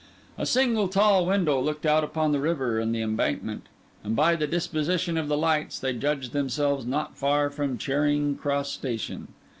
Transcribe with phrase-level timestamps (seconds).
[0.35, 3.67] A single tall window looked out upon the river and the embankment;
[4.03, 8.71] and by the disposition of the lights they judged themselves not far from Charing Cross
[8.71, 9.27] station.